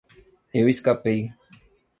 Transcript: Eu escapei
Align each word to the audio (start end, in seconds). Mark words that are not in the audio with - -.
Eu 0.51 0.67
escapei 0.67 1.29